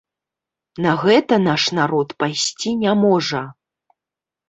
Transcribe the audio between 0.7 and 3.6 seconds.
На гэта наш народ пайсці не можа.